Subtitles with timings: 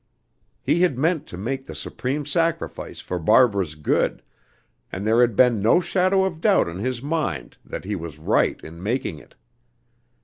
[0.63, 4.23] He had meant to make the supreme sacrifice for Barbara's good,
[4.91, 8.59] and there had been no shadow of doubt in his mind that he was right
[8.63, 9.35] in making it.